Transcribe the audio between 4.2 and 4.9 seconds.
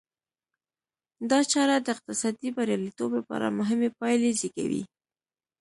زېږوي.